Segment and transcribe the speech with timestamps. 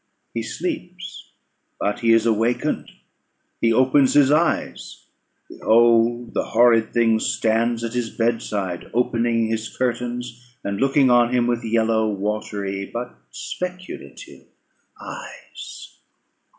[0.33, 1.29] He sleeps;
[1.79, 2.89] but he is awakened;
[3.61, 5.05] he opens his eyes;
[5.47, 11.45] behold the horrid thing stands at his bedside, opening his curtains, and looking on him
[11.45, 14.47] with yellow, watery, but speculative
[14.99, 15.99] eyes.